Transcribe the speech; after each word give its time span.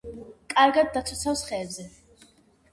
კარგად 0.53 0.89
დაცოცავს 0.97 1.45
ხეებზე. 1.51 1.89